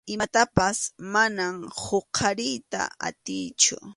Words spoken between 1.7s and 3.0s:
huqariyta